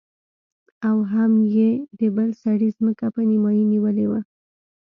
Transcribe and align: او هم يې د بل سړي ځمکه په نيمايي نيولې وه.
او 0.87 0.97
هم 1.11 1.31
يې 1.55 1.69
د 1.99 2.01
بل 2.15 2.29
سړي 2.43 2.69
ځمکه 2.77 3.05
په 3.13 3.21
نيمايي 3.29 3.63
نيولې 3.71 4.05
وه. 4.11 4.21